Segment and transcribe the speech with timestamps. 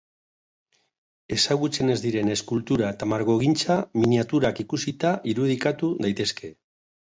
[1.35, 3.77] Ezagutzen ez diren eskultura eta margogintza,
[4.07, 6.53] miniaturak ikusita irudikatu daitezke.